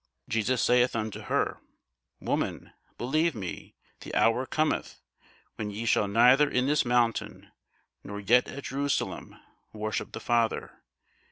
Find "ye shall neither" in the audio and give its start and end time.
5.69-6.49